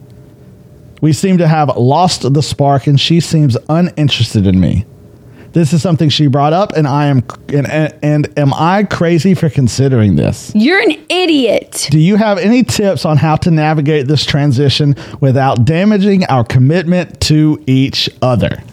[1.00, 4.86] We seem to have lost the spark, and she seems uninterested in me.
[5.52, 9.36] This is something she brought up, and I am and, and, and am I crazy
[9.36, 10.52] for considering this?
[10.56, 11.88] You're an idiot.
[11.92, 17.22] Do you have any tips on how to navigate this transition without damaging our commitment
[17.22, 18.64] to each other?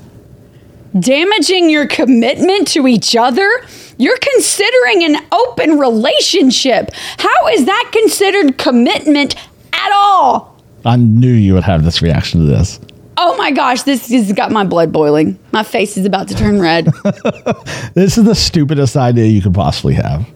[0.98, 3.48] Damaging your commitment to each other?
[3.96, 6.90] You're considering an open relationship.
[7.18, 9.37] How is that considered commitment
[9.72, 10.57] at all?
[10.85, 12.81] I knew you would have this reaction to this.
[13.18, 15.38] Oh my gosh, this has got my blood boiling.
[15.53, 16.88] My face is about to turn red.
[17.94, 20.26] This is the stupidest idea you could possibly have.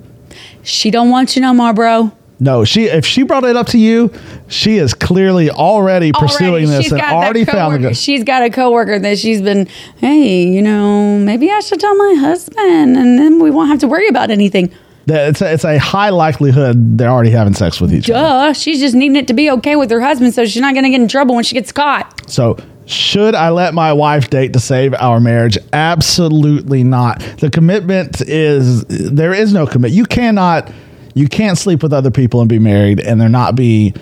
[0.62, 2.10] she don't want you no more, bro.
[2.40, 4.12] No, she if she brought it up to you,
[4.48, 7.96] she is clearly already pursuing Already, this and already found good.
[7.96, 9.66] She's got a coworker that she's been,
[9.98, 13.88] hey, you know, maybe I should tell my husband, and then we won't have to
[13.88, 14.72] worry about anything.
[15.06, 18.52] that It's a, it's a high likelihood they're already having sex with each other.
[18.52, 20.90] She's just needing it to be okay with her husband, so she's not going to
[20.90, 22.28] get in trouble when she gets caught.
[22.28, 25.56] So, should I let my wife date to save our marriage?
[25.72, 27.20] Absolutely not.
[27.38, 29.92] The commitment is there is no commit.
[29.92, 30.70] You cannot
[31.14, 33.94] you can't sleep with other people and be married and there not be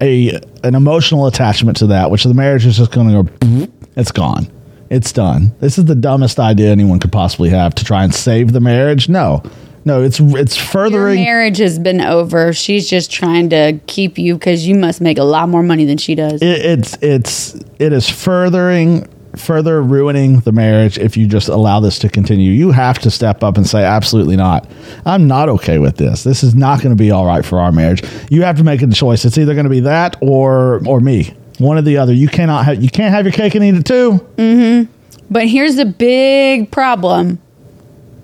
[0.00, 4.12] a an emotional attachment to that, which the marriage is just going to go it's
[4.12, 4.50] gone.
[4.90, 5.54] It's done.
[5.60, 9.08] This is the dumbest idea anyone could possibly have to try and save the marriage.
[9.08, 9.42] No.
[9.84, 12.52] No, it's it's Your furthering marriage has been over.
[12.52, 15.98] She's just trying to keep you because you must make a lot more money than
[15.98, 16.40] she does.
[16.40, 21.98] it, it's it's it is furthering further ruining the marriage if you just allow this
[22.00, 22.52] to continue.
[22.52, 24.68] You have to step up and say absolutely not.
[25.06, 26.24] I'm not okay with this.
[26.24, 28.02] This is not going to be all right for our marriage.
[28.30, 29.24] You have to make a choice.
[29.24, 31.34] It's either going to be that or or me.
[31.58, 32.12] One or the other.
[32.12, 34.26] You cannot have you can't have your cake and eat it too.
[34.36, 34.92] Mm-hmm.
[35.30, 37.40] But here's the big problem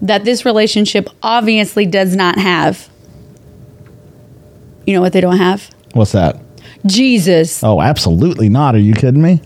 [0.03, 2.89] that this relationship obviously does not have.
[4.87, 5.71] You know what they don't have?
[5.93, 6.41] what's that?
[6.87, 7.65] Jesus.
[7.65, 8.75] oh absolutely not.
[8.75, 9.41] Are you kidding me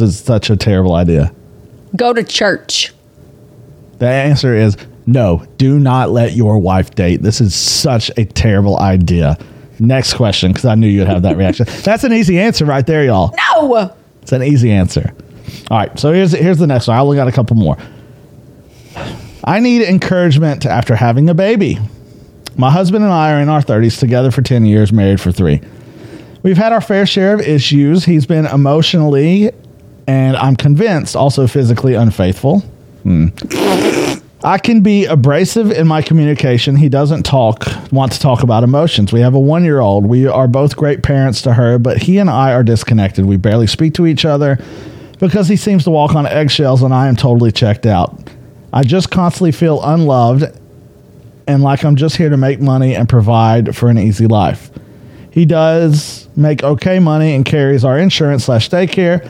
[0.00, 1.32] is such a terrible idea
[1.94, 2.92] Go to church.
[3.98, 5.46] The answer is no.
[5.56, 7.22] Do not let your wife date.
[7.22, 9.38] This is such a terrible idea.
[9.78, 11.66] Next question, because I knew you'd have that reaction.
[11.82, 13.34] That's an easy answer right there, y'all.
[13.54, 13.94] No.
[14.22, 15.14] It's an easy answer.
[15.70, 16.96] All right, so here's here's the next one.
[16.96, 17.76] I only got a couple more.
[19.44, 21.78] I need encouragement after having a baby.
[22.56, 25.60] My husband and I are in our 30s, together for 10 years, married for three.
[26.42, 28.04] We've had our fair share of issues.
[28.04, 29.52] He's been emotionally
[30.06, 32.60] and I'm convinced also physically unfaithful.
[33.02, 33.28] Hmm.
[34.44, 36.76] I can be abrasive in my communication.
[36.76, 39.12] He doesn't talk, want to talk about emotions.
[39.12, 40.06] We have a one year old.
[40.06, 43.24] We are both great parents to her, but he and I are disconnected.
[43.24, 44.58] We barely speak to each other
[45.18, 48.30] because he seems to walk on eggshells and I am totally checked out.
[48.72, 50.44] I just constantly feel unloved
[51.46, 54.70] and like I'm just here to make money and provide for an easy life.
[55.30, 59.28] He does make okay money and carries our insurance slash daycare,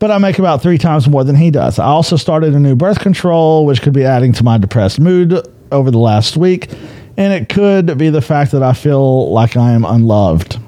[0.00, 1.78] but I make about three times more than he does.
[1.78, 5.46] I also started a new birth control, which could be adding to my depressed mood
[5.70, 6.70] over the last week,
[7.16, 10.58] and it could be the fact that I feel like I am unloved.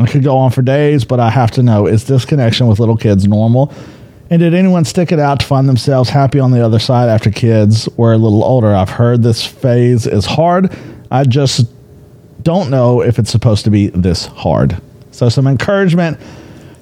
[0.00, 2.80] I could go on for days, but I have to know is this connection with
[2.80, 3.72] little kids normal?
[4.30, 7.30] And did anyone stick it out to find themselves happy on the other side after
[7.30, 8.74] kids were a little older?
[8.74, 10.74] I've heard this phase is hard.
[11.10, 11.66] I just
[12.42, 14.80] don't know if it's supposed to be this hard.
[15.10, 16.18] So, some encouragement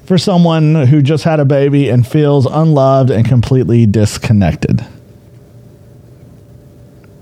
[0.06, 4.86] for someone who just had a baby and feels unloved and completely disconnected.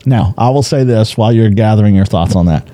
[0.06, 2.68] Now, I will say this while you're gathering your thoughts on that.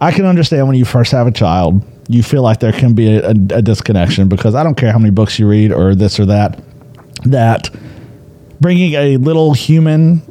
[0.00, 3.16] I can understand when you first have a child, you feel like there can be
[3.16, 6.26] a, a, disconnection because I don't care how many books you read or this or
[6.26, 6.60] that,
[7.24, 7.70] that
[8.60, 10.22] bringing a little human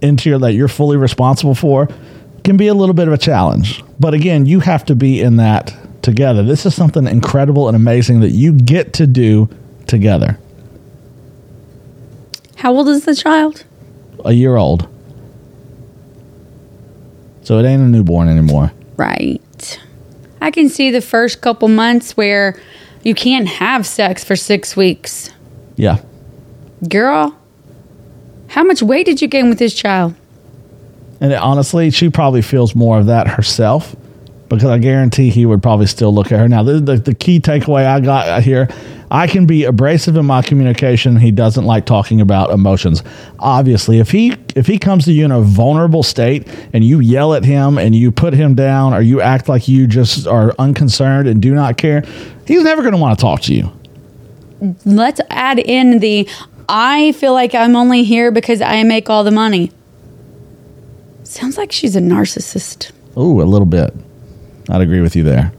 [0.00, 1.88] into your that you're fully responsible for
[2.44, 3.82] can be a little bit of a challenge.
[3.98, 5.74] But again, you have to be in that
[6.08, 6.42] together.
[6.42, 9.48] This is something incredible and amazing that you get to do
[9.86, 10.38] together.
[12.56, 13.64] How old is the child?
[14.24, 14.88] A year old.
[17.42, 18.72] So it ain't a newborn anymore.
[18.96, 19.80] Right.
[20.40, 22.58] I can see the first couple months where
[23.02, 25.30] you can't have sex for six weeks.
[25.76, 25.98] Yeah.
[26.88, 27.38] Girl,
[28.48, 30.14] how much weight did you gain with this child?
[31.20, 33.94] And honestly, she probably feels more of that herself
[34.48, 36.48] because I guarantee he would probably still look at her.
[36.48, 38.68] Now, the, the, the key takeaway I got here
[39.10, 41.16] I can be abrasive in my communication.
[41.16, 43.02] He doesn't like talking about emotions.
[43.38, 47.34] Obviously, if he if he comes to you in a vulnerable state and you yell
[47.34, 51.28] at him and you put him down or you act like you just are unconcerned
[51.28, 52.02] and do not care,
[52.46, 53.72] he's never going to want to talk to you.
[54.84, 56.28] Let's add in the
[56.68, 59.72] I feel like I'm only here because I make all the money.
[61.22, 62.92] Sounds like she's a narcissist.
[63.16, 63.94] Oh, a little bit.
[64.68, 65.52] I'd agree with you there.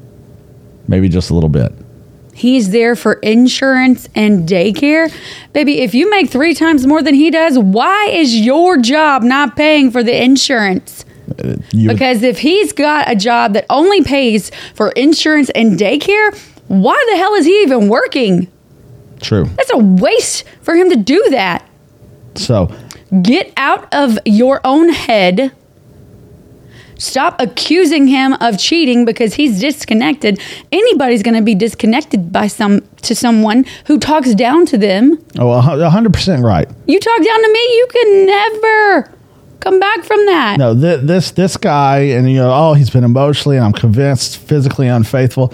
[0.87, 1.71] Maybe just a little bit.
[2.33, 5.13] He's there for insurance and daycare.
[5.51, 9.55] Baby, if you make three times more than he does, why is your job not
[9.57, 11.03] paying for the insurance?
[11.71, 16.35] You- Because if he's got a job that only pays for insurance and daycare,
[16.67, 18.47] why the hell is he even working?
[19.21, 19.45] True.
[19.57, 21.67] That's a waste for him to do that.
[22.35, 22.71] So,
[23.23, 25.51] Get out of your own head.
[26.99, 30.39] Stop accusing him of cheating because he's disconnected.
[30.71, 35.17] Anybody's going to be disconnected by some to someone who talks down to them.
[35.39, 36.69] oh, a 100% right.
[36.87, 39.13] You talk down to me, you can never
[39.61, 40.57] come back from that.
[40.57, 44.37] No, th- this this guy, and you know, oh, he's been emotionally, and I'm convinced
[44.37, 45.53] physically unfaithful.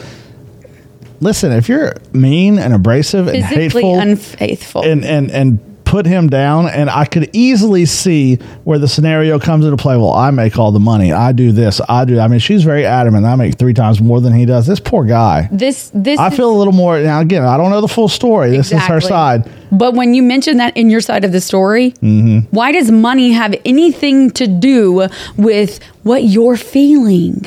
[1.21, 4.83] Listen, if you're mean and abrasive and hateful, unfaithful.
[4.83, 9.63] and and and put him down, and I could easily see where the scenario comes
[9.63, 9.95] into play.
[9.95, 11.13] Well, I make all the money.
[11.13, 11.79] I do this.
[11.87, 12.19] I do.
[12.19, 13.25] I mean, she's very adamant.
[13.25, 14.67] I make three times more than he does.
[14.67, 15.47] This poor guy.
[15.53, 16.99] this this I is- feel a little more.
[16.99, 18.49] Now, again, I don't know the full story.
[18.57, 19.49] This is her side.
[19.71, 22.39] But when you mention that in your side of the story, Mm-hmm.
[22.51, 27.45] why does money have anything to do with what you're feeling?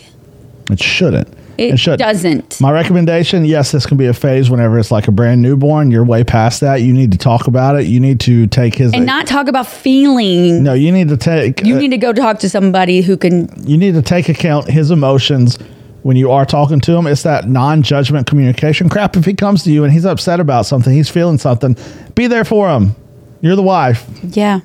[0.71, 1.29] It shouldn't.
[1.59, 1.99] It shouldn't.
[1.99, 2.61] doesn't.
[2.61, 5.91] My recommendation, yes, this can be a phase whenever it's like a brand newborn.
[5.91, 6.77] You're way past that.
[6.77, 7.87] You need to talk about it.
[7.87, 8.95] You need to take his.
[8.95, 10.63] And not talk about feeling.
[10.63, 11.65] no, you need to take.
[11.65, 13.51] You uh, need to go talk to somebody who can.
[13.69, 15.59] you need to take account his emotions
[16.03, 17.09] when you are talking to him.
[17.09, 19.17] It's that non-judgment communication crap.
[19.17, 21.77] If he comes to you and he's upset about something, he's feeling something,
[22.15, 22.95] be there for him.
[23.41, 24.07] You're the wife.
[24.23, 24.61] Yeah.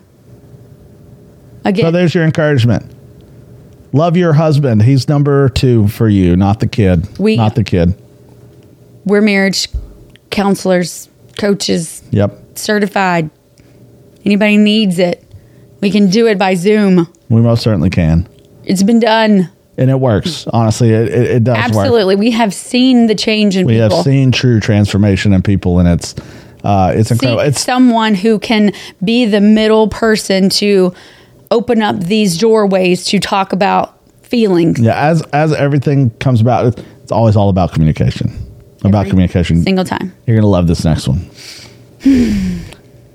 [1.66, 1.86] Again.
[1.86, 2.92] So there's your encouragement.
[3.94, 4.82] Love your husband.
[4.82, 7.08] He's number two for you, not the kid.
[7.20, 7.94] We- not the kid.
[9.06, 9.68] we're marriage
[10.32, 12.40] counselors, coaches, Yep.
[12.56, 13.30] certified.
[14.26, 15.24] Anybody needs it,
[15.82, 17.08] we can do it by Zoom.
[17.30, 18.26] We most certainly can.
[18.64, 19.50] It's been done.
[19.78, 20.48] And it works.
[20.54, 21.66] Honestly, it, it, it does work.
[21.66, 22.16] Absolutely.
[22.16, 23.90] We have seen the change in We people.
[23.90, 26.16] We have seen true transformation in people, and it's
[26.64, 27.42] uh, it's incredible.
[27.42, 28.72] Seek It's someone who can
[29.04, 30.94] be the middle person to
[31.54, 34.80] open up these doorways to talk about feelings.
[34.80, 38.32] yeah, as as everything comes about, it's, always all about communication.
[38.84, 39.62] About communication.
[39.62, 40.12] Single time.
[40.26, 41.30] You're gonna love this next one.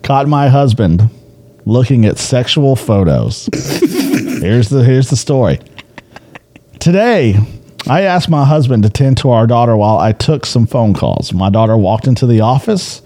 [0.03, 1.11] Caught my husband
[1.67, 3.49] looking at sexual photos.
[3.53, 5.59] here's the here's the story.
[6.79, 7.37] Today,
[7.89, 11.33] I asked my husband to tend to our daughter while I took some phone calls.
[11.33, 13.03] My daughter walked into the office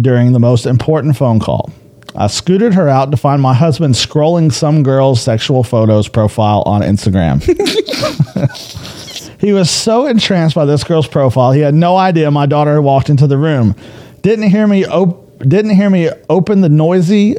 [0.00, 1.70] during the most important phone call.
[2.16, 6.82] I scooted her out to find my husband scrolling some girl's sexual photos profile on
[6.82, 7.42] Instagram.
[9.40, 13.10] he was so entranced by this girl's profile, he had no idea my daughter walked
[13.10, 13.74] into the room.
[14.22, 17.36] Didn't hear me op- didn't hear me open the noisy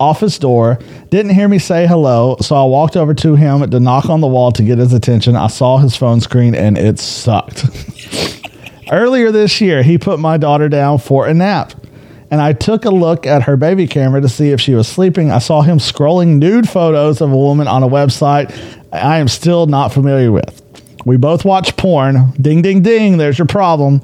[0.00, 0.78] office door,
[1.10, 4.26] didn't hear me say hello, so I walked over to him to knock on the
[4.26, 5.36] wall to get his attention.
[5.36, 7.66] I saw his phone screen and it sucked.
[8.90, 11.74] Earlier this year, he put my daughter down for a nap.
[12.30, 15.30] And I took a look at her baby camera to see if she was sleeping.
[15.30, 18.54] I saw him scrolling nude photos of a woman on a website
[18.92, 20.62] I am still not familiar with.
[21.04, 22.32] We both watch porn.
[22.40, 23.16] Ding, ding, ding.
[23.16, 24.02] There's your problem.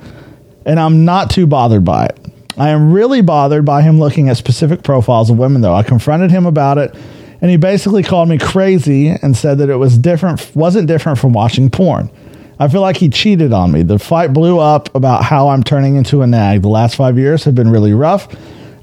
[0.65, 2.19] And I'm not too bothered by it.
[2.59, 5.75] I am really bothered by him looking at specific profiles of women, though.
[5.75, 6.95] I confronted him about it,
[7.43, 11.35] and he basically called me crazy and said that it was different, wasn't different from
[11.35, 12.11] watching porn.
[12.59, 13.83] I feel like he cheated on me.
[13.83, 16.63] The fight blew up about how I'm turning into a nag.
[16.63, 18.35] The last five years have been really rough.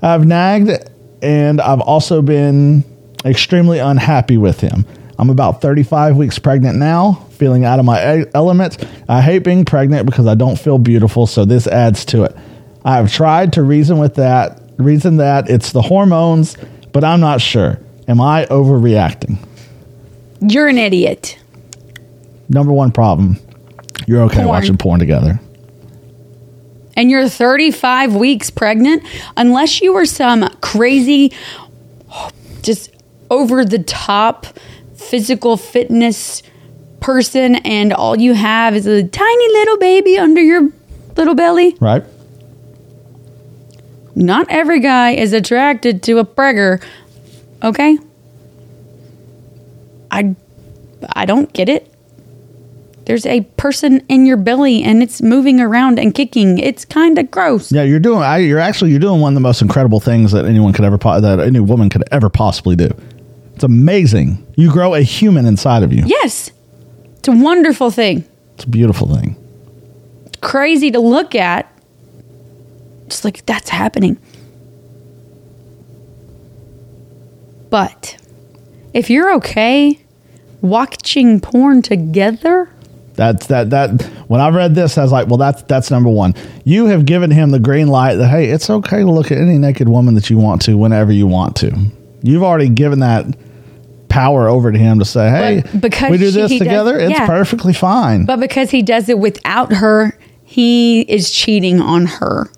[0.01, 0.71] I've nagged,
[1.23, 2.83] and I've also been
[3.25, 4.85] extremely unhappy with him.
[5.17, 8.85] I'm about 35 weeks pregnant now, feeling out of my element.
[9.09, 12.35] I hate being pregnant because I don't feel beautiful, so this adds to it.
[12.85, 16.57] I have tried to reason with that, reason that it's the hormones,
[16.91, 17.79] but I'm not sure.
[18.07, 19.37] Am I overreacting?
[20.41, 21.39] You're an idiot.
[22.49, 23.39] Number one problem
[24.07, 24.47] you're okay Porn.
[24.47, 25.39] watching porn together.
[26.95, 29.03] and you're 35 weeks pregnant,
[29.37, 31.31] unless you were some crazy,
[32.61, 32.89] just
[33.31, 34.45] over the top
[34.95, 36.43] physical fitness
[36.99, 40.69] person, and all you have is a tiny little baby under your
[41.17, 42.03] little belly, Right?
[44.15, 46.81] not every guy is attracted to a pregger.
[47.63, 47.97] Okay?
[50.11, 50.35] I
[51.09, 51.92] I don't get it.
[53.05, 56.57] There's a person in your belly and it's moving around and kicking.
[56.57, 57.71] It's kind of gross.
[57.71, 58.23] Yeah, you're doing.
[58.23, 60.97] I, you're actually you're doing one of the most incredible things that anyone could ever
[60.97, 62.89] po- that any woman could ever possibly do.
[63.55, 64.45] It's amazing.
[64.55, 66.03] You grow a human inside of you.
[66.05, 66.51] Yes.
[67.17, 68.25] It's a wonderful thing.
[68.55, 69.35] It's a beautiful thing.
[70.41, 71.69] Crazy to look at.
[73.07, 74.17] Just like that's happening.
[77.69, 78.17] But
[78.93, 79.99] if you're okay
[80.61, 82.72] watching porn together,
[83.15, 86.33] That's that that when I read this, I was like, well, that's that's number one.
[86.63, 89.57] You have given him the green light that hey, it's okay to look at any
[89.59, 91.75] naked woman that you want to whenever you want to.
[92.23, 93.25] You've already given that
[94.09, 96.67] power over to him to say, hey, But because we do she- this he does-
[96.67, 97.25] together, it's yeah.
[97.27, 98.25] perfectly fine.
[98.25, 102.49] but because he does it without her, he is cheating on her.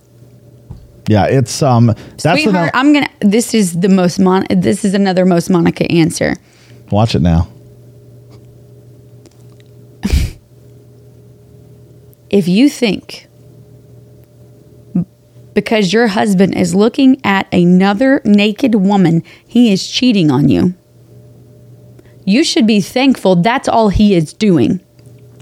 [1.10, 3.10] yeah, it's um that's the Sweetheart, no- I'm gonna.
[3.20, 4.46] This is the most mon.
[4.50, 6.36] This is another most Monica answer.
[6.92, 7.48] watch it now.
[12.36, 13.28] If you think
[15.54, 20.74] because your husband is looking at another naked woman, he is cheating on you.
[22.26, 24.82] You should be thankful that's all he is doing.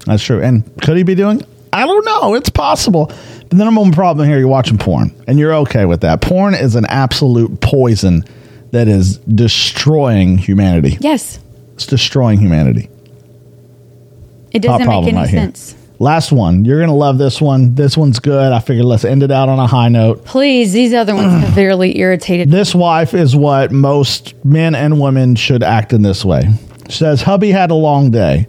[0.05, 0.39] That's true.
[0.39, 1.41] And could he be doing?
[1.71, 2.35] I don't know.
[2.35, 3.07] It's possible.
[3.07, 6.21] But then the number one problem here, you're watching porn, and you're okay with that.
[6.21, 8.23] Porn is an absolute poison
[8.69, 10.97] that is destroying humanity.
[10.99, 11.39] Yes,
[11.73, 12.87] It's destroying humanity.
[14.51, 15.51] it doesn't make any right here.
[16.03, 16.65] Last one.
[16.65, 17.75] You're gonna love this one.
[17.75, 18.51] This one's good.
[18.51, 20.25] I figured let's end it out on a high note.
[20.25, 22.51] Please, these other ones have really irritated.
[22.51, 26.49] This wife is what most men and women should act in this way.
[26.89, 28.47] She says, Hubby had a long day.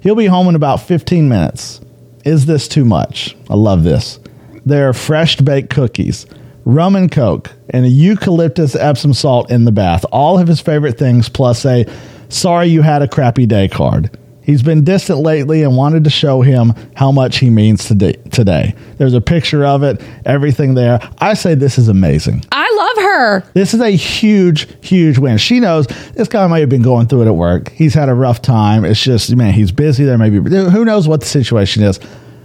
[0.00, 1.80] He'll be home in about 15 minutes.
[2.24, 3.36] Is this too much?
[3.48, 4.18] I love this.
[4.66, 6.26] There are fresh baked cookies,
[6.64, 10.04] rum and coke, and a eucalyptus Epsom salt in the bath.
[10.10, 11.86] All of his favorite things, plus a
[12.28, 14.18] sorry you had a crappy day card.
[14.42, 18.14] He's been distant lately and wanted to show him how much he means today.
[18.30, 18.74] today.
[18.98, 20.98] There's a picture of it, everything there.
[21.18, 22.44] I say this is amazing.
[22.50, 23.40] I love her.
[23.54, 25.38] This is a huge, huge win.
[25.38, 27.70] She knows this guy might have been going through it at work.
[27.70, 28.84] He's had a rough time.
[28.84, 30.04] It's just, man, he's busy.
[30.04, 32.00] There may be, who knows what the situation is.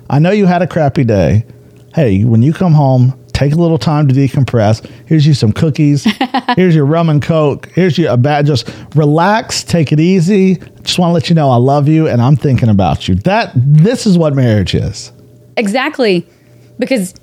[0.10, 1.45] I know you had a crappy day.
[1.95, 4.84] Hey, when you come home, take a little time to decompress.
[5.06, 6.08] Here's you some cookies.
[6.56, 7.69] Here's your rum and coke.
[7.73, 10.56] Here's you a bad, just relax, take it easy.
[10.81, 13.13] Just want to let you know I love you and I'm thinking about you.
[13.13, 15.12] That, this is what marriage is.
[15.56, 16.25] Exactly.
[16.79, 17.13] Because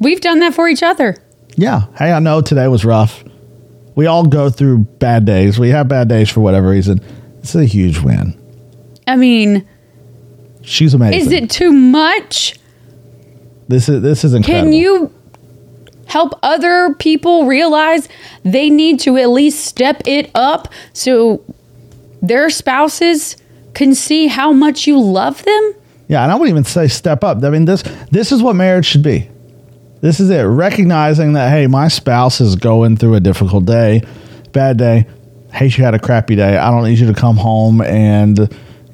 [0.00, 1.16] we've done that for each other.
[1.54, 1.82] Yeah.
[1.96, 3.22] Hey, I know today was rough.
[3.94, 5.56] We all go through bad days.
[5.56, 7.00] We have bad days for whatever reason.
[7.42, 8.36] This is a huge win.
[9.06, 9.68] I mean,
[10.62, 11.20] She's amazing.
[11.20, 12.56] is it too much?
[13.72, 14.70] This is this is incredible.
[14.70, 15.12] Can you
[16.06, 18.08] help other people realize
[18.44, 21.42] they need to at least step it up so
[22.20, 23.36] their spouses
[23.74, 25.74] can see how much you love them?
[26.08, 27.42] Yeah, and I wouldn't even say step up.
[27.42, 29.28] I mean this this is what marriage should be.
[30.02, 30.42] This is it.
[30.42, 34.02] Recognizing that, hey, my spouse is going through a difficult day,
[34.50, 35.06] bad day.
[35.52, 36.56] Hey, you had a crappy day.
[36.56, 38.36] I don't need you to come home and,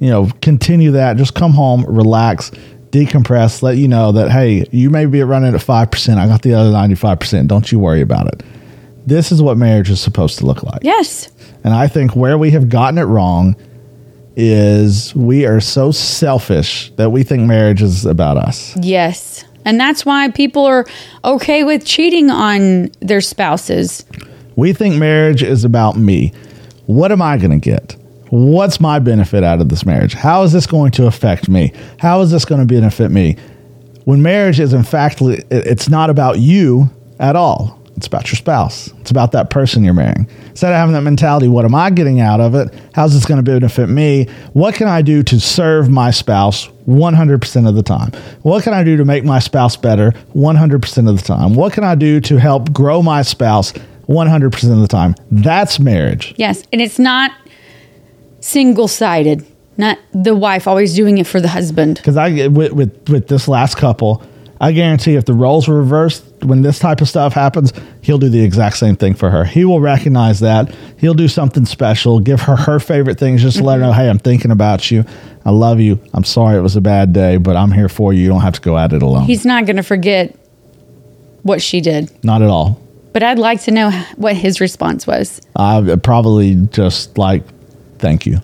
[0.01, 1.17] you know, continue that.
[1.17, 2.51] Just come home, relax,
[2.91, 6.17] decompress, let you know that, hey, you may be running at 5%.
[6.17, 7.47] I got the other 95%.
[7.47, 8.43] Don't you worry about it.
[9.07, 10.81] This is what marriage is supposed to look like.
[10.83, 11.31] Yes.
[11.65, 13.57] And I think where we have gotten it wrong
[14.37, 18.77] is we are so selfish that we think marriage is about us.
[18.81, 19.45] Yes.
[19.65, 20.87] And that's why people are
[21.25, 24.05] okay with cheating on their spouses.
[24.57, 26.33] We think marriage is about me.
[26.87, 27.97] What am I going to get?
[28.31, 30.15] What's my benefit out of this marriage?
[30.15, 31.73] How is this going to affect me?
[31.99, 33.37] How is this going to benefit me?
[34.05, 37.79] When marriage is, in fact, it's not about you at all.
[37.97, 38.93] It's about your spouse.
[39.01, 40.29] It's about that person you're marrying.
[40.51, 42.73] Instead of having that mentality, what am I getting out of it?
[42.95, 44.29] How's this going to benefit me?
[44.53, 48.13] What can I do to serve my spouse 100% of the time?
[48.43, 51.55] What can I do to make my spouse better 100% of the time?
[51.55, 53.73] What can I do to help grow my spouse
[54.09, 55.17] 100% of the time?
[55.33, 56.35] That's marriage.
[56.37, 56.63] Yes.
[56.73, 57.33] And it's not
[58.49, 59.47] single sided,
[59.77, 61.97] not the wife always doing it for the husband.
[61.97, 64.23] Because I with, with with this last couple,
[64.61, 68.29] I guarantee if the roles were reversed, when this type of stuff happens, he'll do
[68.29, 69.45] the exact same thing for her.
[69.45, 70.75] He will recognize that.
[70.99, 74.09] He'll do something special, give her her favorite things, just to let her know, hey,
[74.09, 75.05] I'm thinking about you.
[75.45, 76.01] I love you.
[76.13, 78.23] I'm sorry it was a bad day, but I'm here for you.
[78.23, 79.25] You don't have to go at it alone.
[79.25, 80.37] He's not going to forget
[81.43, 82.11] what she did.
[82.25, 82.81] Not at all.
[83.13, 85.41] But I'd like to know what his response was.
[85.57, 87.43] I probably just like,
[87.99, 88.41] thank you.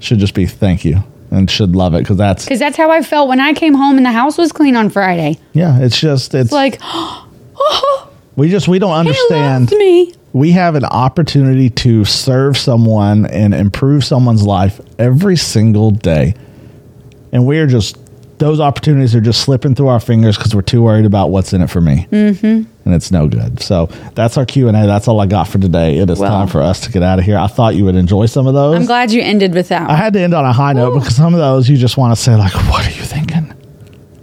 [0.00, 3.02] Should just be thank you and should love it because that's Because that's how I
[3.02, 5.38] felt when I came home and the house was clean on Friday.
[5.52, 5.78] yeah.
[5.80, 9.70] It's just it's It's like, oh, we just we don't understand.
[9.72, 10.14] me.
[10.32, 16.34] we have an opportunity to serve someone and improve someone's life every single day.
[17.32, 17.98] And we're just,
[18.38, 21.60] those opportunities are just slipping through our fingers because we're too worried about what's in
[21.60, 22.06] it for me.
[22.10, 22.70] Mm-hmm.
[22.88, 23.60] And it's no good.
[23.60, 23.84] So
[24.14, 24.72] that's our Q&A.
[24.72, 25.98] That's all I got for today.
[25.98, 26.30] It is Well.
[26.30, 27.36] time for us to get out of here.
[27.36, 28.76] I thought you would enjoy some of those.
[28.76, 29.90] I'm glad you ended with that.
[29.90, 32.16] I had to end on a high note because some of those you just want
[32.16, 33.52] to say like, what are you thinking?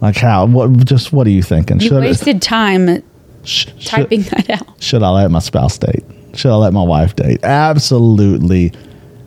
[0.01, 1.80] Like how, what, just what are you thinking?
[1.80, 3.03] you Should, wasted time
[3.43, 4.82] sh- should, typing that out.
[4.82, 6.03] should I let my spouse date?
[6.34, 7.43] Should I let my wife date?
[7.43, 8.74] Absolutely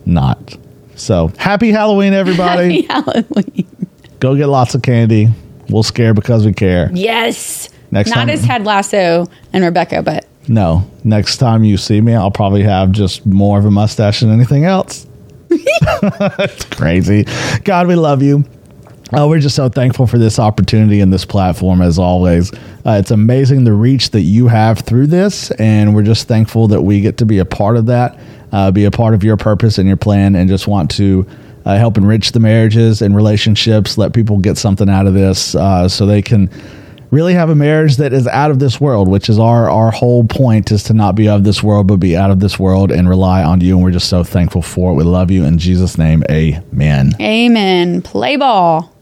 [0.05, 0.57] not.
[0.95, 2.81] So happy Halloween, everybody.
[2.87, 3.87] Happy Halloween.
[4.19, 5.29] Go get lots of candy.
[5.69, 6.89] We'll scare because we care.
[6.93, 7.69] Yes.
[7.91, 12.13] Next Not time- as Ted Lasso and Rebecca, but No, next time you see me,
[12.15, 15.07] I'll probably have just more of a mustache than anything else.
[15.49, 17.25] it's crazy.
[17.63, 18.43] God, we love you.
[19.11, 22.53] Uh, we're just so thankful for this opportunity and this platform, as always.
[22.85, 26.83] Uh, it's amazing the reach that you have through this, and we're just thankful that
[26.83, 28.19] we get to be a part of that,
[28.51, 31.25] uh, be a part of your purpose and your plan, and just want to
[31.65, 35.89] uh, help enrich the marriages and relationships, let people get something out of this uh,
[35.89, 36.47] so they can
[37.11, 40.23] really have a marriage that is out of this world, which is our our whole
[40.23, 43.09] point is to not be of this world, but be out of this world and
[43.09, 43.75] rely on you.
[43.75, 44.95] And we're just so thankful for it.
[44.95, 46.23] We love you in Jesus' name.
[46.29, 47.13] Amen.
[47.19, 48.01] amen.
[48.01, 48.93] Play ball.